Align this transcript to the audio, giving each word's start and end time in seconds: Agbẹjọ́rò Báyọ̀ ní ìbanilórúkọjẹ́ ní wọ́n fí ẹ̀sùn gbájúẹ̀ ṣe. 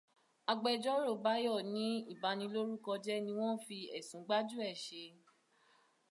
Agbẹjọ́rò 0.51 1.13
Báyọ̀ 1.23 1.61
ní 1.73 1.85
ìbanilórúkọjẹ́ 2.13 3.23
ní 3.25 3.31
wọ́n 3.39 3.55
fí 3.65 3.77
ẹ̀sùn 3.97 4.23
gbájúẹ̀ 4.25 4.75
ṣe. 4.85 5.03